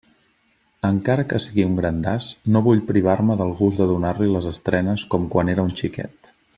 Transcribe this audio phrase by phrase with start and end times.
[0.87, 5.33] Encara que siga un grandàs, no vull privar-me del gust de donar-li les estrenes com
[5.37, 6.35] quan era un xiquet.